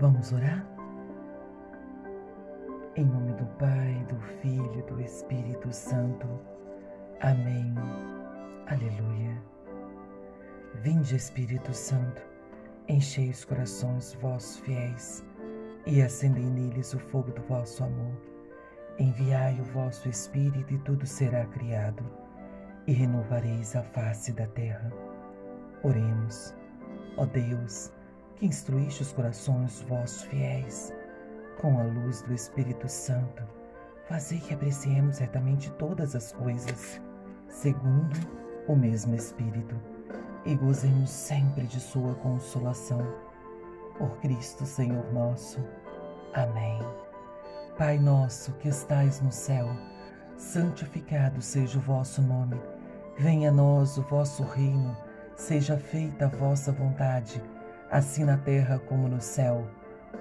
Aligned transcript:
Vamos 0.00 0.32
orar? 0.32 0.64
Em 2.94 3.04
nome 3.04 3.32
do 3.32 3.44
Pai, 3.58 4.06
do 4.08 4.16
Filho 4.40 4.86
do 4.86 5.00
Espírito 5.00 5.72
Santo. 5.72 6.24
Amém. 7.20 7.74
Aleluia. 8.68 9.42
Vinde, 10.82 11.16
Espírito 11.16 11.74
Santo, 11.74 12.22
enchei 12.86 13.28
os 13.30 13.44
corações 13.44 14.14
vossos 14.20 14.58
fiéis 14.58 15.26
e 15.84 16.00
acendei 16.00 16.44
neles 16.44 16.94
o 16.94 17.00
fogo 17.00 17.32
do 17.32 17.42
vosso 17.42 17.82
amor. 17.82 18.14
Enviai 19.00 19.60
o 19.60 19.64
vosso 19.64 20.08
Espírito 20.08 20.74
e 20.74 20.78
tudo 20.78 21.04
será 21.06 21.44
criado, 21.46 22.04
e 22.86 22.92
renovareis 22.92 23.74
a 23.74 23.82
face 23.82 24.32
da 24.32 24.46
terra. 24.46 24.92
Oremos. 25.82 26.54
Ó 27.16 27.26
Deus, 27.26 27.92
que 28.38 28.46
instruíste 28.46 29.02
os 29.02 29.12
corações 29.12 29.82
vossos 29.88 30.22
fiéis 30.22 30.92
com 31.60 31.78
a 31.80 31.82
luz 31.82 32.22
do 32.22 32.32
Espírito 32.32 32.88
Santo, 32.88 33.42
fazei 34.06 34.38
que 34.38 34.54
apreciemos 34.54 35.16
certamente 35.16 35.70
todas 35.72 36.14
as 36.14 36.30
coisas, 36.30 37.00
segundo 37.48 38.16
o 38.68 38.76
mesmo 38.76 39.16
Espírito, 39.16 39.74
e 40.44 40.54
gozemos 40.54 41.10
sempre 41.10 41.66
de 41.66 41.80
Sua 41.80 42.14
consolação. 42.14 43.00
Por 43.98 44.16
Cristo 44.20 44.64
Senhor 44.64 45.12
nosso. 45.12 45.58
Amém. 46.32 46.78
Pai 47.76 47.98
nosso 47.98 48.52
que 48.52 48.68
estais 48.68 49.20
no 49.20 49.32
céu, 49.32 49.68
santificado 50.36 51.42
seja 51.42 51.76
o 51.78 51.82
vosso 51.82 52.22
nome. 52.22 52.60
Venha 53.16 53.48
a 53.48 53.52
nós 53.52 53.98
o 53.98 54.02
vosso 54.02 54.44
reino, 54.44 54.96
seja 55.34 55.76
feita 55.76 56.26
a 56.26 56.28
vossa 56.28 56.70
vontade, 56.70 57.42
assim 57.90 58.24
na 58.24 58.36
terra 58.36 58.78
como 58.78 59.08
no 59.08 59.20
céu. 59.20 59.66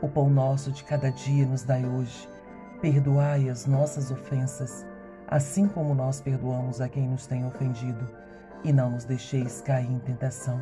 O 0.02 0.08
pão 0.08 0.30
nosso 0.30 0.72
de 0.72 0.84
cada 0.84 1.12
dia 1.12 1.46
nos 1.46 1.64
dai 1.64 1.86
hoje. 1.86 2.30
Perdoai 2.82 3.50
as 3.50 3.66
nossas 3.66 4.12
ofensas, 4.12 4.86
assim 5.28 5.68
como 5.68 5.96
nós 5.96 6.22
perdoamos 6.22 6.80
a 6.80 6.88
quem 6.88 7.08
nos 7.08 7.26
tem 7.26 7.46
ofendido. 7.46 8.08
E 8.64 8.72
não 8.72 8.92
nos 8.92 9.06
deixeis 9.06 9.62
cair 9.62 9.90
em 9.90 10.00
tentação, 10.00 10.62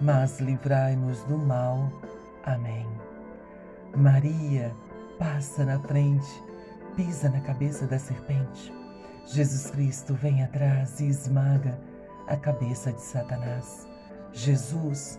mas 0.00 0.40
livrai-nos 0.40 1.22
do 1.24 1.38
mal. 1.38 1.92
Amém. 2.44 2.86
Maria 3.96 4.74
passa 5.18 5.64
na 5.64 5.78
frente, 5.78 6.26
pisa 6.96 7.28
na 7.28 7.40
cabeça 7.40 7.86
da 7.86 7.98
serpente. 7.98 8.72
Jesus 9.26 9.70
Cristo 9.70 10.14
vem 10.14 10.42
atrás 10.42 11.00
e 11.00 11.08
esmaga 11.08 11.78
a 12.26 12.36
cabeça 12.36 12.92
de 12.92 13.00
Satanás. 13.00 13.86
Jesus, 14.32 15.18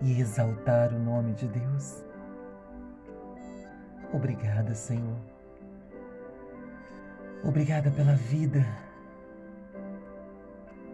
e 0.00 0.20
exaltar 0.20 0.92
o 0.92 0.98
nome 0.98 1.32
de 1.34 1.46
Deus. 1.48 2.04
Obrigada, 4.12 4.74
Senhor. 4.74 5.16
Obrigada 7.44 7.90
pela 7.90 8.14
vida. 8.14 8.64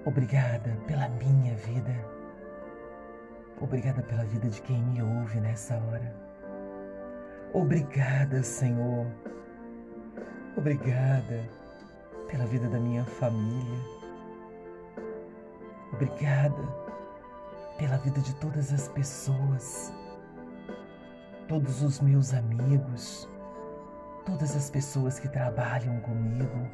Obrigada 0.04 0.76
pela 0.86 1.08
minha 1.08 1.54
vida. 1.54 1.94
Obrigada 3.60 4.02
pela 4.02 4.24
vida 4.24 4.48
de 4.48 4.60
quem 4.62 4.82
me 4.82 5.02
ouve 5.02 5.40
nessa 5.40 5.76
hora. 5.76 6.14
Obrigada, 7.52 8.42
Senhor. 8.42 9.06
Obrigada 10.56 11.48
pela 12.28 12.44
vida 12.46 12.68
da 12.68 12.80
minha 12.80 13.04
família. 13.04 13.78
Obrigada 15.92 16.81
pela 17.78 17.96
vida 17.98 18.20
de 18.20 18.34
todas 18.36 18.72
as 18.72 18.88
pessoas 18.88 19.92
todos 21.52 21.82
os 21.82 22.00
meus 22.00 22.32
amigos, 22.32 23.28
todas 24.24 24.56
as 24.56 24.70
pessoas 24.70 25.18
que 25.18 25.28
trabalham 25.28 26.00
comigo, 26.00 26.66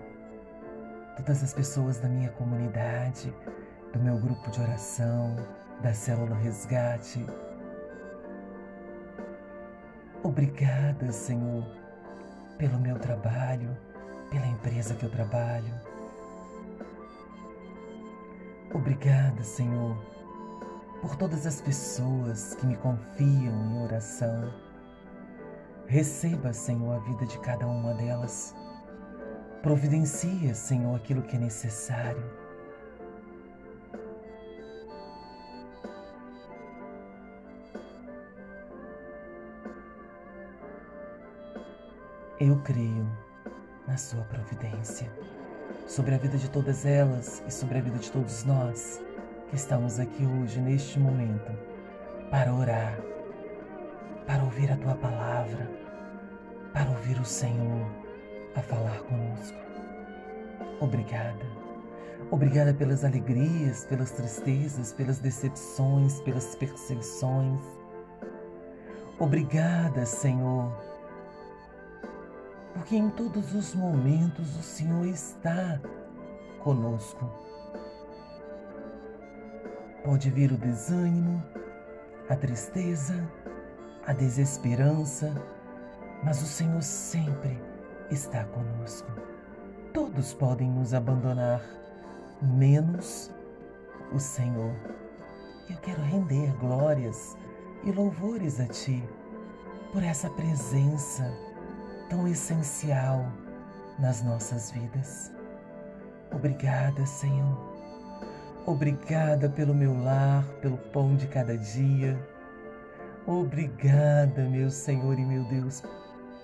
todas 1.16 1.42
as 1.42 1.52
pessoas 1.52 1.98
da 1.98 2.08
minha 2.08 2.30
comunidade, 2.30 3.34
do 3.92 3.98
meu 3.98 4.16
grupo 4.18 4.48
de 4.52 4.60
oração, 4.60 5.34
da 5.82 5.92
célula 5.92 6.36
Resgate. 6.36 7.26
Obrigada, 10.22 11.10
Senhor, 11.10 11.64
pelo 12.56 12.78
meu 12.78 13.00
trabalho, 13.00 13.76
pela 14.30 14.46
empresa 14.46 14.94
que 14.94 15.04
eu 15.04 15.10
trabalho. 15.10 15.74
Obrigada, 18.72 19.42
Senhor, 19.42 19.96
por 21.00 21.16
todas 21.16 21.46
as 21.46 21.60
pessoas 21.60 22.54
que 22.54 22.66
me 22.66 22.76
confiam 22.76 23.54
em 23.54 23.82
oração. 23.82 24.52
Receba, 25.86 26.52
Senhor, 26.52 26.96
a 26.96 26.98
vida 26.98 27.24
de 27.24 27.38
cada 27.38 27.66
uma 27.66 27.94
delas. 27.94 28.54
Providencia, 29.62 30.54
Senhor, 30.54 30.94
aquilo 30.94 31.22
que 31.22 31.36
é 31.36 31.38
necessário. 31.38 32.22
Eu 42.40 42.60
creio 42.62 43.08
na 43.86 43.96
Sua 43.96 44.22
providência 44.24 45.10
sobre 45.86 46.14
a 46.14 46.18
vida 46.18 46.36
de 46.36 46.48
todas 46.50 46.84
elas 46.84 47.42
e 47.46 47.50
sobre 47.50 47.78
a 47.78 47.80
vida 47.80 47.98
de 47.98 48.12
todos 48.12 48.44
nós 48.44 49.00
que 49.48 49.56
estamos 49.56 49.98
aqui 49.98 50.26
hoje, 50.26 50.60
neste 50.60 50.98
momento, 50.98 51.50
para 52.30 52.52
orar, 52.52 52.98
para 54.26 54.44
ouvir 54.44 54.70
a 54.70 54.76
tua 54.76 54.94
palavra, 54.94 55.70
para 56.72 56.90
ouvir 56.90 57.18
o 57.18 57.24
Senhor 57.24 57.86
a 58.54 58.60
falar 58.60 59.00
conosco. 59.04 59.56
Obrigada. 60.80 61.46
Obrigada 62.30 62.74
pelas 62.74 63.04
alegrias, 63.04 63.86
pelas 63.86 64.10
tristezas, 64.10 64.92
pelas 64.92 65.18
decepções, 65.18 66.20
pelas 66.20 66.54
perseguições. 66.54 67.60
Obrigada, 69.18 70.04
Senhor, 70.04 70.70
porque 72.74 72.96
em 72.96 73.08
todos 73.10 73.54
os 73.54 73.74
momentos 73.74 74.56
o 74.56 74.62
Senhor 74.62 75.06
está 75.06 75.80
conosco 76.60 77.47
Pode 80.04 80.30
vir 80.30 80.52
o 80.52 80.56
desânimo, 80.56 81.42
a 82.28 82.36
tristeza, 82.36 83.28
a 84.06 84.12
desesperança, 84.12 85.34
mas 86.22 86.40
o 86.40 86.46
Senhor 86.46 86.82
sempre 86.82 87.60
está 88.10 88.44
conosco. 88.44 89.10
Todos 89.92 90.32
podem 90.32 90.70
nos 90.70 90.94
abandonar, 90.94 91.60
menos 92.40 93.30
o 94.12 94.18
Senhor. 94.18 94.74
Eu 95.68 95.76
quero 95.78 96.00
render 96.02 96.52
glórias 96.58 97.36
e 97.82 97.90
louvores 97.90 98.60
a 98.60 98.66
Ti 98.66 99.02
por 99.92 100.02
essa 100.02 100.30
presença 100.30 101.24
tão 102.08 102.26
essencial 102.28 103.26
nas 103.98 104.22
nossas 104.22 104.70
vidas. 104.70 105.32
Obrigada, 106.30 107.04
Senhor 107.04 107.67
Obrigada 108.68 109.48
pelo 109.48 109.74
meu 109.74 109.98
lar, 109.98 110.44
pelo 110.60 110.76
pão 110.76 111.16
de 111.16 111.26
cada 111.26 111.56
dia. 111.56 112.20
Obrigada, 113.26 114.46
meu 114.46 114.70
Senhor 114.70 115.18
e 115.18 115.24
meu 115.24 115.42
Deus, 115.44 115.82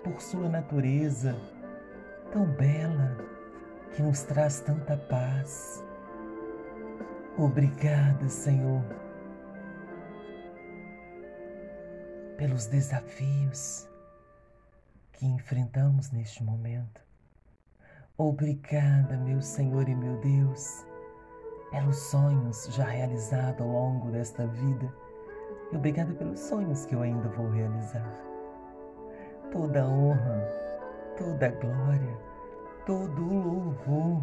por 0.02 0.18
Sua 0.22 0.48
natureza 0.48 1.36
tão 2.32 2.46
bela 2.46 3.14
que 3.92 4.00
nos 4.00 4.22
traz 4.22 4.60
tanta 4.60 4.96
paz. 4.96 5.84
Obrigada, 7.36 8.26
Senhor, 8.26 8.82
pelos 12.38 12.64
desafios 12.68 13.86
que 15.12 15.26
enfrentamos 15.26 16.10
neste 16.10 16.42
momento. 16.42 17.02
Obrigada, 18.16 19.14
meu 19.18 19.42
Senhor 19.42 19.86
e 19.90 19.94
meu 19.94 20.18
Deus 20.22 20.86
pelos 21.74 21.96
sonhos 21.96 22.68
já 22.70 22.84
realizados 22.84 23.60
ao 23.60 23.66
longo 23.66 24.10
desta 24.10 24.46
vida 24.46 24.92
e 25.72 25.76
obrigada 25.76 26.14
pelos 26.14 26.38
sonhos 26.38 26.86
que 26.86 26.94
eu 26.94 27.02
ainda 27.02 27.28
vou 27.30 27.50
realizar. 27.50 28.08
toda 29.50 29.84
honra, 29.86 30.48
toda 31.16 31.48
glória, 31.50 32.16
todo 32.86 33.22
louvor 33.22 34.22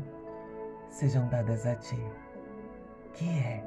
sejam 0.89 1.27
dadas 1.27 1.65
a 1.65 1.75
Ti, 1.75 2.01
que 3.13 3.29
é 3.29 3.63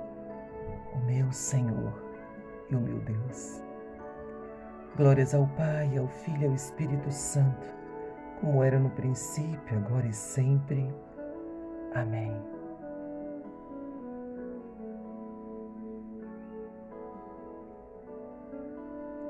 o 0.94 0.98
meu 1.06 1.30
Senhor 1.30 1.92
e 2.70 2.76
o 2.76 2.80
meu 2.80 2.98
Deus. 3.00 3.62
Glórias 4.96 5.34
ao 5.34 5.46
Pai, 5.48 5.96
ao 5.98 6.06
Filho 6.06 6.42
e 6.42 6.46
ao 6.46 6.54
Espírito 6.54 7.10
Santo, 7.10 7.66
como 8.40 8.62
era 8.62 8.78
no 8.78 8.90
princípio, 8.90 9.78
agora 9.78 10.06
e 10.06 10.12
sempre. 10.12 10.94
Amém. 11.94 12.53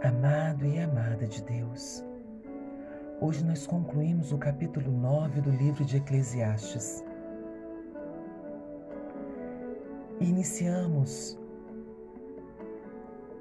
Amado 0.04 0.66
e 0.66 0.78
amada 0.78 1.26
de 1.26 1.42
Deus, 1.44 2.04
hoje 3.22 3.42
nós 3.42 3.66
concluímos 3.66 4.32
o 4.32 4.36
capítulo 4.36 4.92
9 4.92 5.40
do 5.40 5.50
livro 5.50 5.82
de 5.82 5.96
Eclesiastes. 5.96 7.02
Iniciamos 10.20 11.38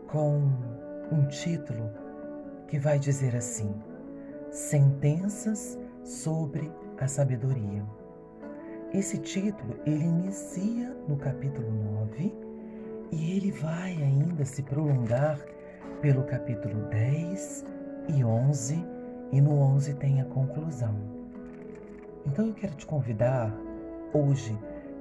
com 0.08 0.54
um 1.12 1.28
título 1.28 1.92
que 2.70 2.80
vai 2.80 2.98
dizer 2.98 3.36
assim: 3.36 3.76
Sentenças 4.50 5.78
sobre 6.02 6.72
a 6.98 7.10
sabedoria. 7.10 7.84
Esse 8.94 9.18
título 9.18 9.76
ele 9.86 10.06
inicia 10.06 10.96
no 11.10 11.18
capítulo 11.18 11.70
9 12.08 12.34
e 13.12 13.36
ele 13.36 13.52
vai 13.52 14.02
ainda 14.02 14.46
se 14.46 14.64
prolongar 14.64 15.38
pelo 16.04 16.26
capítulo 16.26 16.82
10 16.90 17.64
e 18.10 18.26
11 18.26 18.86
e 19.32 19.40
no 19.40 19.58
11 19.58 19.94
tem 19.94 20.20
a 20.20 20.26
conclusão. 20.26 20.94
Então 22.26 22.48
eu 22.48 22.54
quero 22.54 22.76
te 22.76 22.86
convidar 22.86 23.56
hoje 24.14 24.54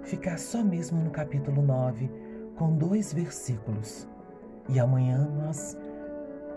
ficar 0.04 0.38
só 0.38 0.62
mesmo 0.62 1.02
no 1.02 1.10
capítulo 1.10 1.60
9 1.60 2.08
com 2.54 2.76
dois 2.76 3.12
versículos 3.12 4.08
e 4.68 4.78
amanhã 4.78 5.28
nós 5.44 5.76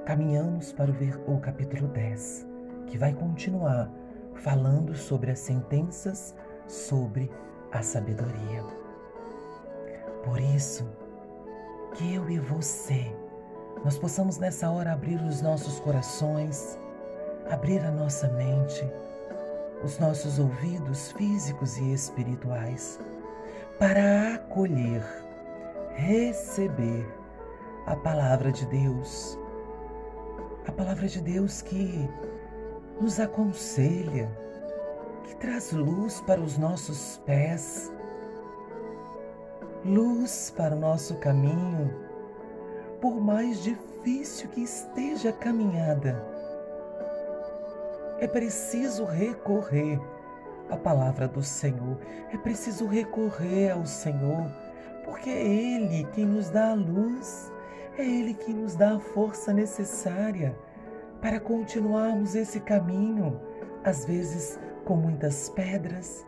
caminhamos 0.06 0.72
para 0.72 0.92
o, 0.92 1.40
capítulo 1.40 1.88
10, 1.88 2.48
que 2.86 3.00
vai 3.00 3.16
continuar 3.16 3.92
falando 4.36 4.94
sobre 4.94 5.32
as 5.32 5.40
sentenças 5.40 6.36
sobre 6.68 7.32
a 7.72 7.82
sabedoria. 7.82 8.64
Por 10.24 10.40
isso, 10.40 10.88
que 11.96 12.14
eu 12.14 12.30
e 12.30 12.38
você, 12.38 13.12
nós 13.84 13.98
possamos 13.98 14.38
nessa 14.38 14.70
hora 14.70 14.94
abrir 14.94 15.22
os 15.22 15.42
nossos 15.42 15.80
corações, 15.80 16.80
abrir 17.50 17.80
a 17.80 17.92
nossa 17.92 18.28
mente, 18.30 18.90
os 19.84 20.00
nossos 20.00 20.40
ouvidos 20.40 21.12
físicos 21.12 21.78
e 21.78 21.94
espirituais, 21.94 23.00
para 23.78 24.36
acolher, 24.36 25.04
receber 25.96 27.06
a 27.86 27.96
palavra 27.96 28.52
de 28.52 28.66
Deus. 28.66 29.38
A 30.68 30.72
palavra 30.72 31.08
de 31.08 31.22
Deus 31.22 31.62
que 31.62 32.10
nos 33.00 33.20
aconselha, 33.20 34.28
que 35.26 35.36
traz 35.36 35.72
luz 35.72 36.22
para 36.22 36.42
os 36.42 36.58
nossos 36.58 37.22
pés, 37.26 37.92
luz 39.84 40.52
para 40.58 40.76
o 40.76 40.80
nosso 40.80 41.16
caminho, 41.16 42.05
por 43.06 43.22
mais 43.22 43.62
difícil 43.62 44.50
que 44.50 44.64
esteja 44.64 45.30
a 45.30 45.34
caminhada. 45.34 46.26
É 48.20 48.28
preciso 48.28 49.06
recorrer 49.06 50.00
à 50.72 50.76
palavra 50.76 51.28
do 51.28 51.44
Senhor, 51.44 52.00
é 52.34 52.38
preciso 52.38 52.88
recorrer 52.88 53.70
ao 53.70 53.86
Senhor, 53.86 54.52
porque 55.04 55.30
é 55.30 55.46
Ele 55.46 56.08
quem 56.16 56.26
nos 56.26 56.50
dá 56.50 56.72
a 56.72 56.74
luz 56.74 57.54
é 57.96 58.04
Ele 58.04 58.34
que 58.34 58.52
nos 58.52 58.76
dá 58.76 58.96
a 58.96 59.00
força 59.00 59.54
necessária 59.54 60.58
para 61.22 61.40
continuarmos 61.40 62.34
esse 62.34 62.60
caminho, 62.60 63.40
às 63.84 64.04
vezes 64.04 64.60
com 64.84 64.96
muitas 64.96 65.48
pedras, 65.50 66.26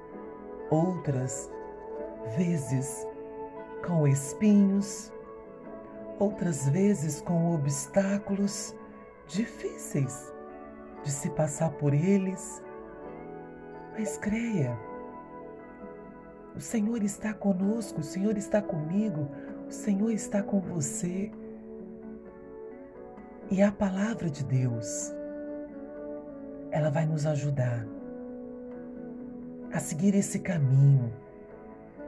outras 0.69 1.50
vezes 2.38 3.07
com 3.83 4.07
espinhos, 4.07 5.12
outras 6.19 6.68
vezes 6.69 7.22
com 7.22 7.54
obstáculos 7.54 8.75
difíceis 9.28 10.34
de 11.04 11.12
se 11.12 11.30
passar 11.31 11.72
por 11.72 11.94
eles. 11.94 12.64
Mas 13.98 14.18
creia, 14.18 14.78
o 16.56 16.60
Senhor 16.60 17.04
está 17.04 17.34
conosco, 17.34 18.02
o 18.02 18.04
Senhor 18.04 18.38
está 18.38 18.62
comigo, 18.62 19.30
o 19.68 19.72
Senhor 19.72 20.12
está 20.12 20.42
com 20.42 20.60
você. 20.60 21.31
E 23.50 23.62
a 23.62 23.72
palavra 23.72 24.30
de 24.30 24.44
Deus, 24.44 25.13
ela 26.72 26.90
vai 26.90 27.06
nos 27.06 27.25
ajudar 27.25 27.88
a 29.72 29.80
seguir 29.80 30.16
esse 30.16 30.40
caminho. 30.40 31.13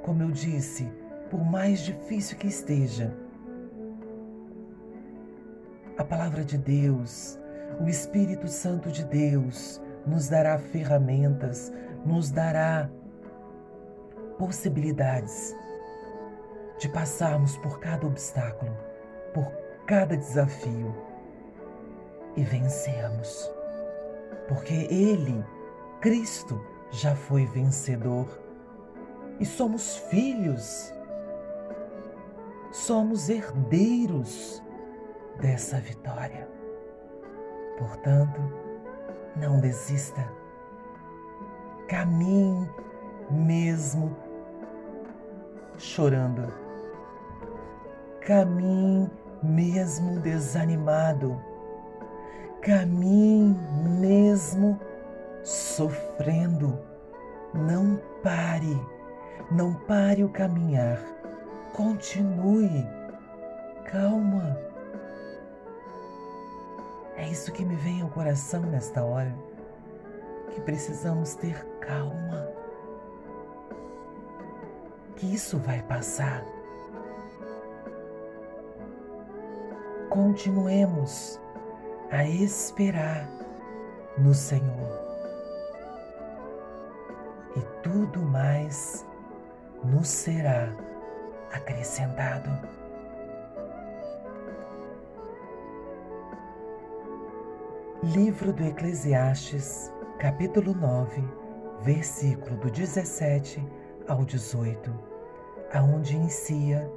Como 0.04 0.24
eu 0.24 0.32
disse, 0.32 0.92
por 1.30 1.44
mais 1.44 1.82
difícil 1.82 2.38
que 2.38 2.48
esteja, 2.48 3.16
a 6.00 6.04
palavra 6.06 6.46
de 6.46 6.58
Deus, 6.58 7.38
o 7.82 7.90
Espírito 7.90 8.48
Santo 8.48 8.90
de 8.90 9.04
Deus, 9.04 9.82
nos 10.08 10.30
dará 10.30 10.58
ferramentas, 10.58 11.74
nos 12.06 12.32
dará 12.32 12.90
possibilidades 14.38 15.54
de 16.80 16.88
passarmos 16.88 17.58
por 17.58 17.82
cada 17.82 18.08
obstáculo, 18.08 18.72
por 19.34 19.52
cada 19.86 20.16
desafio 20.16 20.96
e 22.38 22.44
vencemos. 22.44 23.52
Porque 24.48 24.88
Ele, 24.90 25.44
Cristo, 26.00 26.66
já 26.92 27.14
foi 27.14 27.46
vencedor. 27.46 28.26
E 29.38 29.46
somos 29.46 29.98
filhos, 30.10 30.94
somos 32.72 33.28
herdeiros 33.28 34.64
dessa 35.40 35.78
vitória. 35.78 36.48
Portanto, 37.78 38.42
não 39.36 39.60
desista, 39.60 40.28
caminhe 41.88 42.70
mesmo 43.32 44.16
chorando, 45.78 46.54
caminhe 48.22 49.10
mesmo 49.42 50.20
desanimado 50.20 51.40
caminhe 52.62 53.56
mesmo 54.00 54.80
sofrendo. 55.44 56.80
Não 57.54 58.00
pare, 58.22 58.80
não 59.52 59.74
pare 59.74 60.24
o 60.24 60.30
caminhar. 60.30 61.00
Continue. 61.74 62.86
Calma. 63.86 64.69
É 67.20 67.28
isso 67.28 67.52
que 67.52 67.66
me 67.66 67.76
vem 67.76 68.02
ao 68.02 68.08
coração 68.08 68.62
nesta 68.62 69.04
hora. 69.04 69.36
Que 70.52 70.62
precisamos 70.62 71.36
ter 71.36 71.66
calma. 71.82 72.48
Que 75.18 75.36
isso 75.36 75.58
vai 75.58 75.82
passar. 75.82 76.46
Continuemos 80.10 81.38
a 82.10 82.24
esperar 82.24 83.30
no 84.18 84.34
Senhor. 84.34 84.98
E 87.58 87.84
tudo 87.84 88.22
mais 88.22 89.06
nos 89.84 90.08
será 90.08 90.70
acrescentado. 91.52 92.50
Livro 98.02 98.54
do 98.54 98.64
Eclesiastes, 98.64 99.92
capítulo 100.20 100.74
9, 100.74 101.22
versículo 101.82 102.56
do 102.56 102.72
17 102.72 103.62
ao 104.08 104.24
18, 104.24 104.90
aonde 105.74 106.16
inicia 106.16 106.90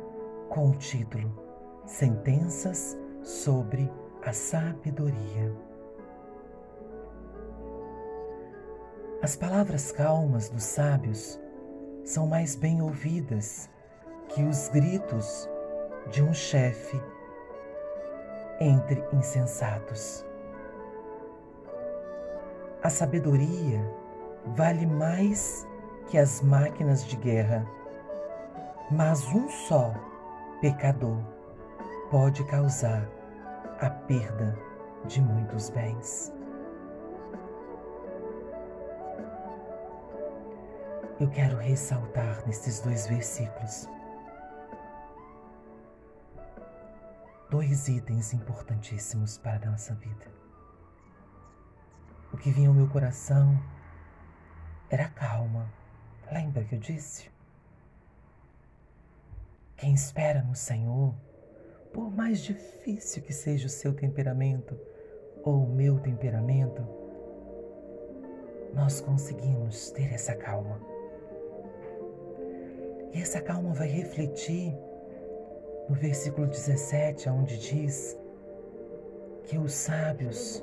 com 0.49 0.71
o 0.71 0.77
título 0.77 1.37
Sentenças 1.85 2.97
sobre 3.21 3.91
a 4.25 4.33
sabedoria. 4.33 5.53
As 9.21 9.35
palavras 9.35 9.91
calmas 9.91 10.49
dos 10.49 10.63
sábios 10.63 11.37
são 12.05 12.29
mais 12.29 12.55
bem 12.55 12.81
ouvidas 12.81 13.69
que 14.29 14.45
os 14.45 14.69
gritos 14.69 15.51
de 16.13 16.23
um 16.23 16.33
chefe 16.33 17.03
entre 18.61 19.03
insensatos. 19.13 20.25
A 22.83 22.91
sabedoria 22.91 23.81
vale 24.57 24.87
mais 24.87 25.67
que 26.09 26.19
as 26.19 26.43
máquinas 26.43 27.07
de 27.07 27.17
guerra, 27.17 27.65
mas 28.91 29.25
um 29.33 29.49
só 29.49 29.95
pecador 30.61 31.19
pode 32.11 32.45
causar 32.45 33.09
a 33.81 33.89
perda 33.89 34.59
de 35.07 35.21
muitos 35.23 35.71
bens. 35.71 36.33
Eu 41.21 41.31
quero 41.31 41.57
ressaltar 41.59 42.43
nestes 42.47 42.81
dois 42.81 43.07
versículos 43.07 43.89
dois 47.49 47.87
itens 47.87 48.33
importantíssimos 48.33 49.37
para 49.37 49.69
a 49.69 49.71
nossa 49.71 49.95
vida. 49.95 50.42
O 52.33 52.37
que 52.37 52.51
vinha 52.51 52.69
ao 52.69 52.75
meu 52.75 52.89
coração 52.89 53.61
era 54.89 55.09
calma. 55.09 55.71
Lembra 56.31 56.65
que 56.65 56.75
eu 56.75 56.79
disse? 56.79 57.31
Quem 59.77 59.95
espera 59.95 60.43
no 60.43 60.55
Senhor, 60.55 61.15
por 61.93 62.11
mais 62.11 62.41
difícil 62.41 63.23
que 63.23 63.33
seja 63.33 63.67
o 63.67 63.71
seu 63.71 63.93
temperamento 63.93 64.79
ou 65.45 65.65
o 65.65 65.69
meu 65.69 65.99
temperamento, 65.99 66.87
nós 68.73 69.01
conseguimos 69.01 69.91
ter 69.91 70.13
essa 70.13 70.35
calma. 70.35 70.81
E 73.13 73.21
essa 73.21 73.43
calma 73.43 73.75
vai 73.75 73.89
refletir 73.89 74.75
no 75.89 75.95
versículo 75.95 76.47
17, 76.47 77.29
onde 77.29 77.59
diz 77.59 78.17
que 79.45 79.59
os 79.59 79.75
sábios 79.75 80.63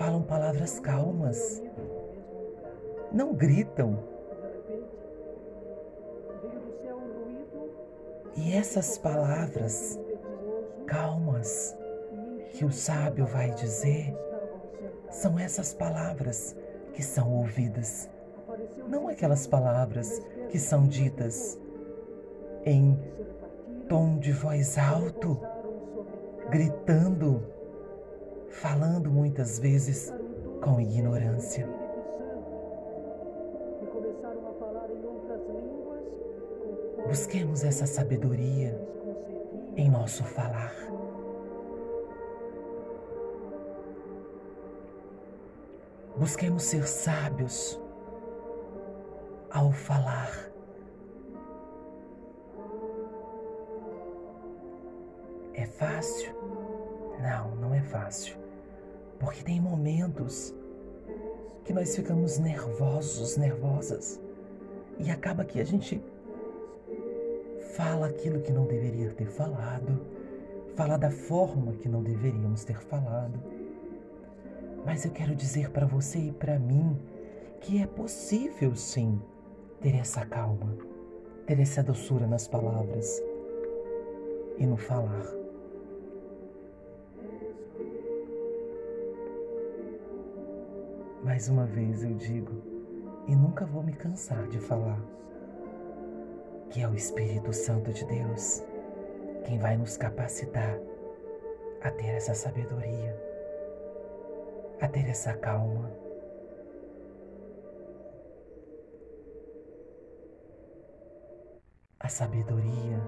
falam 0.00 0.22
palavras 0.22 0.80
calmas, 0.80 1.62
não 3.12 3.34
gritam. 3.34 4.02
E 8.34 8.54
essas 8.54 8.96
palavras 8.96 10.00
calmas 10.86 11.76
que 12.52 12.64
o 12.64 12.72
sábio 12.72 13.26
vai 13.26 13.50
dizer 13.50 14.16
são 15.10 15.38
essas 15.38 15.74
palavras 15.74 16.56
que 16.94 17.02
são 17.02 17.30
ouvidas, 17.34 18.08
não 18.88 19.06
aquelas 19.06 19.46
palavras 19.46 20.18
que 20.48 20.58
são 20.58 20.88
ditas 20.88 21.60
em 22.64 22.98
tom 23.86 24.18
de 24.18 24.32
voz 24.32 24.78
alto, 24.78 25.38
gritando, 26.48 27.59
falando 28.50 29.10
muitas 29.10 29.58
vezes 29.58 30.12
com 30.62 30.80
ignorância. 30.80 31.66
Busquemos 37.06 37.64
essa 37.64 37.86
sabedoria 37.86 38.78
em 39.76 39.90
nosso 39.90 40.22
falar. 40.22 40.74
Busquemos 46.16 46.64
ser 46.64 46.86
sábios 46.86 47.80
ao 49.50 49.72
falar. 49.72 50.50
É 55.54 55.66
fácil? 55.66 56.34
Não, 57.20 57.54
não 57.56 57.74
é 57.74 57.82
fácil. 57.82 58.39
Porque 59.20 59.44
tem 59.44 59.60
momentos 59.60 60.54
que 61.64 61.72
nós 61.74 61.94
ficamos 61.94 62.38
nervosos, 62.38 63.36
nervosas. 63.36 64.20
E 64.98 65.10
acaba 65.10 65.44
que 65.44 65.60
a 65.60 65.64
gente 65.64 66.02
fala 67.76 68.08
aquilo 68.08 68.40
que 68.40 68.50
não 68.50 68.66
deveria 68.66 69.10
ter 69.10 69.26
falado, 69.26 70.00
fala 70.74 70.96
da 70.96 71.10
forma 71.10 71.74
que 71.74 71.88
não 71.88 72.02
deveríamos 72.02 72.64
ter 72.64 72.80
falado. 72.80 73.38
Mas 74.84 75.04
eu 75.04 75.10
quero 75.10 75.34
dizer 75.34 75.70
para 75.70 75.86
você 75.86 76.18
e 76.18 76.32
para 76.32 76.58
mim 76.58 76.98
que 77.60 77.82
é 77.82 77.86
possível 77.86 78.74
sim 78.74 79.20
ter 79.80 79.94
essa 79.94 80.24
calma, 80.24 80.76
ter 81.46 81.60
essa 81.60 81.82
doçura 81.82 82.26
nas 82.26 82.48
palavras 82.48 83.22
e 84.58 84.66
no 84.66 84.76
falar. 84.76 85.39
Mais 91.22 91.50
uma 91.50 91.66
vez 91.66 92.02
eu 92.02 92.14
digo, 92.14 92.62
e 93.26 93.36
nunca 93.36 93.66
vou 93.66 93.82
me 93.82 93.92
cansar 93.92 94.48
de 94.48 94.58
falar, 94.58 94.98
que 96.70 96.80
é 96.80 96.88
o 96.88 96.94
Espírito 96.94 97.52
Santo 97.52 97.92
de 97.92 98.06
Deus 98.06 98.62
quem 99.44 99.58
vai 99.58 99.76
nos 99.76 99.98
capacitar 99.98 100.78
a 101.82 101.90
ter 101.90 102.08
essa 102.08 102.34
sabedoria, 102.34 103.14
a 104.80 104.88
ter 104.88 105.08
essa 105.10 105.34
calma. 105.34 105.90
A 111.98 112.08
sabedoria, 112.08 112.98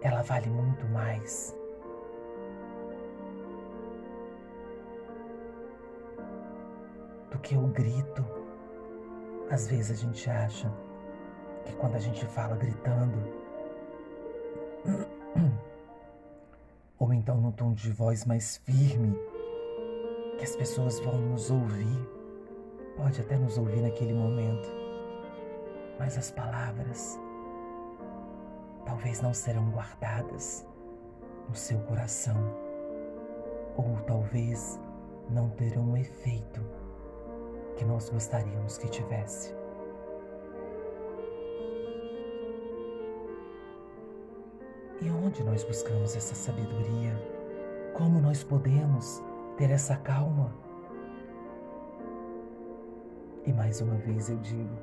ela 0.00 0.22
vale 0.22 0.48
muito 0.48 0.86
mais 0.86 1.57
do 7.38 7.40
que 7.40 7.56
o 7.56 7.68
grito. 7.68 8.24
Às 9.50 9.68
vezes 9.68 9.90
a 9.92 9.94
gente 9.94 10.28
acha 10.28 10.70
que 11.64 11.72
quando 11.76 11.94
a 11.94 12.00
gente 12.00 12.26
fala 12.26 12.56
gritando, 12.56 13.16
ou 16.98 17.12
então 17.12 17.40
no 17.40 17.52
tom 17.52 17.72
de 17.72 17.90
voz 17.92 18.24
mais 18.24 18.56
firme, 18.58 19.16
que 20.36 20.44
as 20.44 20.56
pessoas 20.56 20.98
vão 21.00 21.16
nos 21.16 21.50
ouvir. 21.50 22.18
Pode 22.96 23.20
até 23.20 23.36
nos 23.36 23.56
ouvir 23.56 23.80
naquele 23.80 24.12
momento, 24.12 24.68
mas 26.00 26.18
as 26.18 26.32
palavras 26.32 27.16
talvez 28.84 29.20
não 29.20 29.32
serão 29.32 29.70
guardadas 29.70 30.66
no 31.48 31.54
seu 31.54 31.78
coração, 31.82 32.36
ou 33.76 33.96
talvez 34.04 34.80
não 35.30 35.48
terão 35.50 35.96
efeito 35.96 36.60
que 37.78 37.84
nós 37.84 38.10
gostaríamos 38.10 38.76
que 38.76 38.88
tivesse. 38.88 39.54
E 45.00 45.08
onde 45.08 45.44
nós 45.44 45.62
buscamos 45.62 46.16
essa 46.16 46.34
sabedoria? 46.34 47.14
Como 47.94 48.20
nós 48.20 48.42
podemos 48.42 49.22
ter 49.56 49.70
essa 49.70 49.96
calma? 49.96 50.52
E 53.46 53.52
mais 53.52 53.80
uma 53.80 53.94
vez 53.94 54.28
eu 54.28 54.36
digo, 54.38 54.76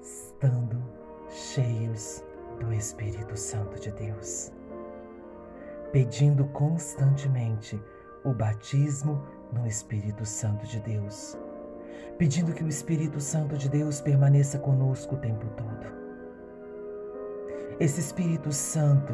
estando 0.00 0.80
cheios 1.28 2.24
do 2.60 2.72
Espírito 2.72 3.36
Santo 3.36 3.80
de 3.80 3.90
Deus, 3.90 4.52
pedindo 5.92 6.44
constantemente 6.46 7.82
o 8.24 8.32
batismo 8.32 9.22
no 9.52 9.66
Espírito 9.66 10.24
Santo 10.24 10.66
de 10.66 10.80
Deus, 10.80 11.36
pedindo 12.18 12.52
que 12.52 12.64
o 12.64 12.68
Espírito 12.68 13.20
Santo 13.20 13.56
de 13.56 13.68
Deus 13.68 14.00
permaneça 14.00 14.58
conosco 14.58 15.14
o 15.14 15.18
tempo 15.18 15.46
todo. 15.56 15.86
Esse 17.78 18.00
Espírito 18.00 18.52
Santo 18.52 19.12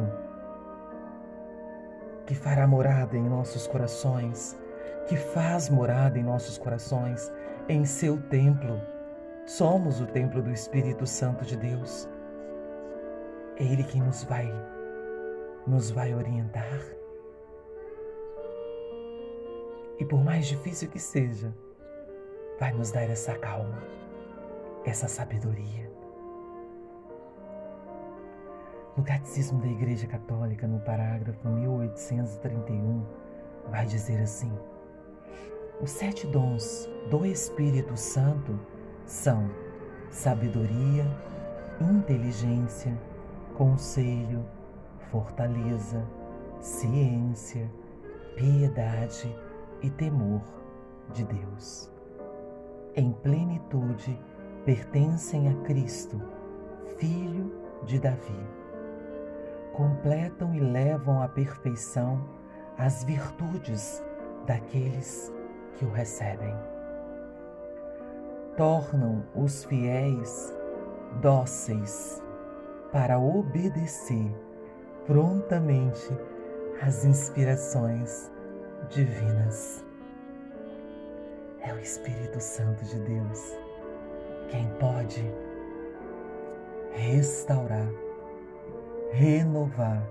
que 2.27 2.35
fará 2.35 2.67
morada 2.67 3.17
em 3.17 3.29
nossos 3.29 3.67
corações, 3.67 4.57
que 5.07 5.17
faz 5.17 5.69
morada 5.69 6.19
em 6.19 6.23
nossos 6.23 6.57
corações, 6.57 7.33
em 7.69 7.85
seu 7.85 8.21
templo. 8.29 8.81
Somos 9.45 10.01
o 10.01 10.07
templo 10.07 10.41
do 10.41 10.51
Espírito 10.51 11.07
Santo 11.07 11.45
de 11.45 11.57
Deus. 11.57 12.09
É 13.59 13.65
Ele 13.65 13.83
quem 13.83 14.01
nos 14.01 14.23
vai, 14.25 14.51
nos 15.67 15.91
vai 15.91 16.15
orientar 16.15 17.02
e 20.03 20.05
por 20.05 20.19
mais 20.25 20.47
difícil 20.47 20.89
que 20.89 20.99
seja, 20.99 21.55
vai 22.59 22.73
nos 22.73 22.91
dar 22.91 23.09
essa 23.09 23.39
calma, 23.39 23.81
essa 24.85 25.07
sabedoria. 25.07 25.89
No 28.97 29.05
Catecismo 29.05 29.61
da 29.61 29.69
Igreja 29.69 30.09
Católica, 30.09 30.67
no 30.67 30.81
parágrafo 30.81 31.49
1831, 31.49 33.07
vai 33.71 33.87
dizer 33.87 34.21
assim: 34.21 34.53
Os 35.81 35.93
sete 35.93 36.27
dons 36.27 36.91
do 37.09 37.25
Espírito 37.25 37.97
Santo 37.97 38.59
são 39.07 39.49
sabedoria, 40.11 41.07
inteligência, 41.81 42.93
conselho, 43.57 44.45
fortaleza, 45.13 46.05
ciência, 46.61 47.71
piedade 48.35 49.33
e 49.83 49.91
temor 49.91 50.43
de 51.13 51.25
Deus. 51.25 51.91
Em 52.95 53.13
plenitude 53.13 54.19
pertencem 54.65 55.49
a 55.49 55.55
Cristo, 55.63 56.21
Filho 56.99 57.53
de 57.85 57.99
Davi. 57.99 58.47
Completam 59.73 60.55
e 60.55 60.61
levam 60.61 61.23
à 61.23 61.29
perfeição 61.29 62.23
as 62.79 63.03
virtudes 63.05 64.03
daqueles 64.47 65.33
que 65.75 65.85
o 65.85 65.91
recebem. 65.91 66.55
Tornam 68.57 69.25
os 69.35 69.65
fiéis 69.65 70.55
dóceis 71.21 72.23
para 72.93 73.19
obedecer 73.19 74.31
prontamente 75.07 76.11
às 76.83 77.05
inspirações 77.05 78.31
divinas. 78.89 79.85
É 81.61 81.73
o 81.73 81.79
Espírito 81.79 82.41
Santo 82.41 82.85
de 82.85 82.99
Deus 83.01 83.57
quem 84.51 84.69
pode 84.79 85.23
restaurar, 86.93 87.89
renovar, 89.13 90.07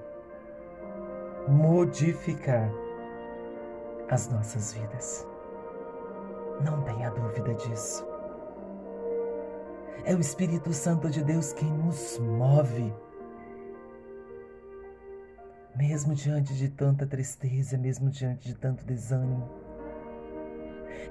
modificar 1.47 2.71
as 4.09 4.27
nossas 4.29 4.73
vidas. 4.73 5.27
Não 6.63 6.81
tenha 6.83 7.09
dúvida 7.11 7.53
disso. 7.53 8.05
É 10.03 10.15
o 10.15 10.19
Espírito 10.19 10.73
Santo 10.73 11.09
de 11.09 11.23
Deus 11.23 11.53
quem 11.53 11.71
nos 11.71 12.17
move. 12.19 12.93
Mesmo 15.81 16.13
diante 16.13 16.53
de 16.53 16.69
tanta 16.69 17.07
tristeza, 17.07 17.75
mesmo 17.75 18.11
diante 18.11 18.49
de 18.49 18.53
tanto 18.53 18.85
desânimo. 18.85 19.49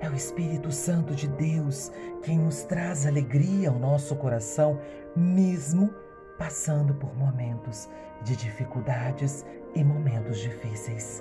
É 0.00 0.08
o 0.08 0.14
Espírito 0.14 0.70
Santo 0.70 1.12
de 1.12 1.26
Deus 1.26 1.90
quem 2.22 2.38
nos 2.38 2.62
traz 2.62 3.04
alegria 3.04 3.68
ao 3.68 3.76
nosso 3.80 4.14
coração, 4.14 4.78
mesmo 5.16 5.92
passando 6.38 6.94
por 6.94 7.12
momentos 7.16 7.88
de 8.22 8.36
dificuldades 8.36 9.44
e 9.74 9.82
momentos 9.82 10.38
difíceis. 10.38 11.20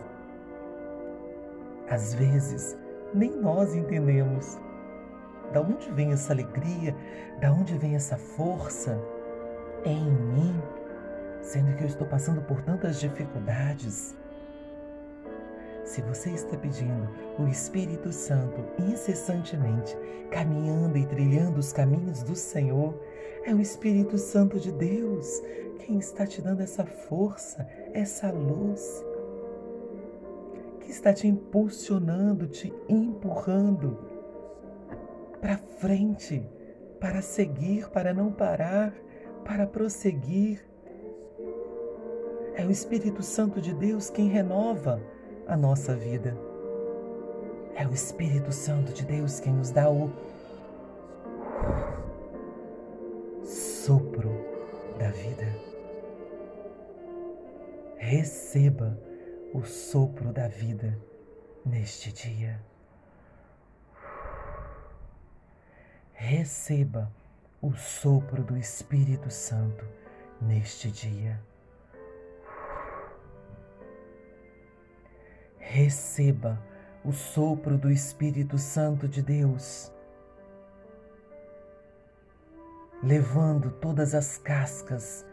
Às 1.89 2.13
vezes, 2.13 2.77
nem 3.15 3.35
nós 3.35 3.73
entendemos 3.73 4.59
da 5.51 5.61
onde 5.61 5.89
vem 5.93 6.11
essa 6.11 6.33
alegria, 6.33 6.95
da 7.41 7.51
onde 7.51 7.75
vem 7.79 7.95
essa 7.95 8.15
força 8.15 8.95
em 9.83 10.03
mim, 10.03 10.61
sendo 11.41 11.75
que 11.75 11.83
eu 11.83 11.87
estou 11.87 12.07
passando 12.07 12.41
por 12.41 12.61
tantas 12.61 12.99
dificuldades. 12.99 14.15
Se 15.83 16.01
você 16.01 16.29
está 16.31 16.55
pedindo 16.55 17.09
o 17.39 17.47
Espírito 17.47 18.11
Santo 18.11 18.63
incessantemente, 18.79 19.97
caminhando 20.29 20.97
e 20.97 21.05
trilhando 21.05 21.59
os 21.59 21.73
caminhos 21.73 22.21
do 22.21 22.35
Senhor, 22.35 22.99
é 23.43 23.53
o 23.53 23.59
Espírito 23.59 24.17
Santo 24.17 24.59
de 24.59 24.71
Deus 24.71 25.41
quem 25.89 25.97
está 25.97 26.27
te 26.27 26.39
dando 26.39 26.61
essa 26.61 26.85
força, 26.85 27.67
essa 27.93 28.31
luz, 28.31 29.03
que 30.81 30.91
está 30.91 31.11
te 31.11 31.27
impulsionando, 31.27 32.47
te 32.47 32.71
empurrando 32.87 33.97
para 35.41 35.57
frente, 35.57 36.47
para 36.99 37.23
seguir, 37.23 37.89
para 37.89 38.13
não 38.13 38.31
parar, 38.31 38.93
para 39.43 39.65
prosseguir. 39.65 40.68
É 42.59 42.65
o 42.65 42.69
Espírito 42.69 43.23
Santo 43.23 43.61
de 43.61 43.73
Deus 43.73 44.09
quem 44.09 44.27
renova 44.27 45.01
a 45.47 45.55
nossa 45.55 45.95
vida. 45.95 46.37
É 47.73 47.87
o 47.87 47.93
Espírito 47.93 48.51
Santo 48.51 48.91
de 48.91 49.05
Deus 49.05 49.39
quem 49.39 49.53
nos 49.53 49.71
dá 49.71 49.89
o 49.89 50.11
sopro 53.45 54.29
da 54.97 55.09
vida. 55.09 55.55
Receba 57.95 58.99
o 59.53 59.63
sopro 59.63 60.33
da 60.33 60.49
vida 60.49 60.99
neste 61.65 62.11
dia. 62.11 62.59
Receba 66.11 67.09
o 67.61 67.71
sopro 67.71 68.43
do 68.43 68.57
Espírito 68.57 69.31
Santo 69.31 69.85
neste 70.41 70.91
dia. 70.91 71.39
Receba 75.71 76.59
o 77.05 77.13
sopro 77.13 77.77
do 77.77 77.91
Espírito 77.91 78.57
Santo 78.57 79.07
de 79.07 79.21
Deus, 79.21 79.93
levando 83.03 83.69
todas 83.73 84.15
as 84.15 84.39
cascas 84.39 85.23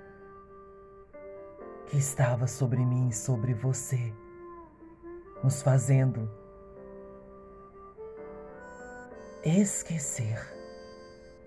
que 1.87 1.96
estava 1.96 2.46
sobre 2.46 2.85
mim 2.85 3.09
e 3.09 3.14
sobre 3.14 3.55
você, 3.55 4.12
nos 5.42 5.62
fazendo 5.62 6.31
esquecer 9.42 10.38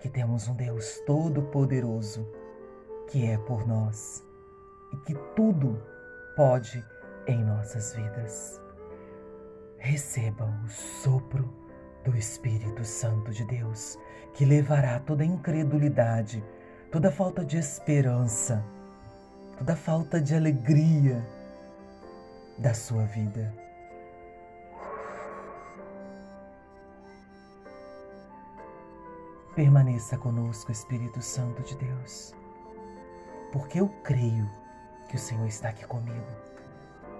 que 0.00 0.08
temos 0.08 0.48
um 0.48 0.54
Deus 0.56 1.00
todo-poderoso 1.06 2.26
que 3.08 3.24
é 3.24 3.38
por 3.38 3.68
nós 3.68 4.26
e 4.92 4.96
que 4.96 5.14
tudo 5.36 5.80
pode 6.34 6.84
em 7.28 7.44
nossas 7.44 7.94
vidas. 7.94 8.60
Receba 9.80 10.44
o 10.44 10.68
sopro 10.68 11.50
do 12.04 12.14
Espírito 12.14 12.84
Santo 12.84 13.32
de 13.32 13.46
Deus, 13.46 13.98
que 14.34 14.44
levará 14.44 15.00
toda 15.00 15.24
incredulidade, 15.24 16.44
toda 16.92 17.10
falta 17.10 17.42
de 17.42 17.56
esperança, 17.56 18.62
toda 19.56 19.74
falta 19.74 20.20
de 20.20 20.34
alegria 20.34 21.26
da 22.58 22.74
sua 22.74 23.04
vida. 23.06 23.54
Permaneça 29.56 30.18
conosco, 30.18 30.70
Espírito 30.70 31.22
Santo 31.22 31.62
de 31.62 31.74
Deus, 31.76 32.34
porque 33.50 33.80
eu 33.80 33.88
creio 34.04 34.46
que 35.08 35.16
o 35.16 35.18
Senhor 35.18 35.46
está 35.46 35.70
aqui 35.70 35.86
comigo 35.86 36.49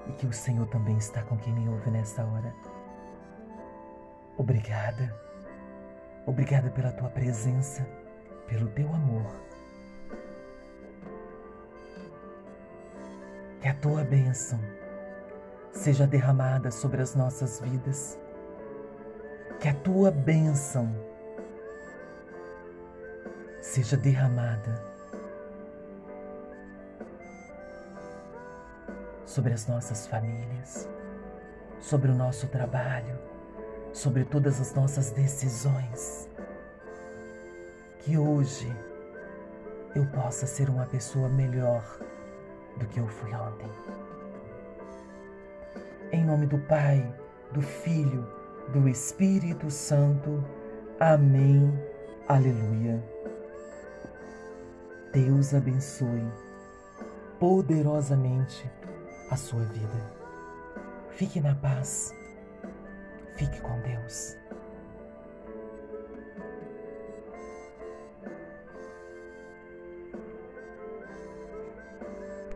e 0.09 0.13
que 0.13 0.27
o 0.27 0.33
Senhor 0.33 0.67
também 0.67 0.97
está 0.97 1.23
com 1.23 1.37
quem 1.37 1.53
me 1.53 1.69
ouve 1.69 1.91
nesta 1.91 2.25
hora. 2.25 2.55
Obrigada, 4.37 5.15
obrigada 6.27 6.71
pela 6.71 6.93
tua 6.93 7.11
presença, 7.11 7.87
pelo 8.49 8.69
teu 8.69 8.89
amor. 8.93 9.31
Que 13.61 13.69
a 13.69 13.75
tua 13.75 14.03
bênção 14.03 14.59
seja 15.73 16.07
derramada 16.07 16.71
sobre 16.71 17.03
as 17.03 17.15
nossas 17.15 17.61
vidas. 17.61 18.19
Que 19.61 19.69
a 19.69 19.75
tua 19.75 20.11
bênção 20.11 20.91
seja 23.61 23.97
derramada 23.97 24.89
sobre 29.31 29.53
as 29.53 29.69
nossas 29.69 30.09
famílias, 30.09 30.88
sobre 31.79 32.11
o 32.11 32.14
nosso 32.14 32.49
trabalho, 32.49 33.16
sobre 33.93 34.25
todas 34.25 34.61
as 34.61 34.75
nossas 34.75 35.12
decisões. 35.12 36.29
Que 38.01 38.19
hoje 38.19 38.69
eu 39.95 40.05
possa 40.07 40.49
ser 40.49 40.69
uma 40.69 40.85
pessoa 40.87 41.29
melhor 41.29 41.85
do 42.77 42.87
que 42.87 42.99
eu 42.99 43.07
fui 43.07 43.33
ontem. 43.33 43.71
Em 46.11 46.25
nome 46.25 46.47
do 46.47 46.59
Pai, 46.59 47.14
do 47.53 47.62
Filho, 47.62 48.27
do 48.73 48.88
Espírito 48.88 49.71
Santo. 49.71 50.45
Amém. 50.99 51.73
Aleluia. 52.27 53.01
Deus 55.12 55.55
abençoe 55.55 56.27
poderosamente 57.38 58.69
a 59.31 59.37
sua 59.37 59.64
vida. 59.64 60.12
Fique 61.11 61.40
na 61.40 61.55
paz. 61.55 62.14
Fique 63.37 63.61
com 63.61 63.81
Deus. 63.83 64.39